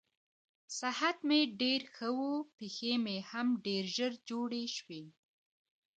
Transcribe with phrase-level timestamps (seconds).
[0.79, 2.21] صحت مې ډېر ښه و،
[2.55, 3.47] پښې مې هم
[3.93, 5.03] ژر جوړې شوې.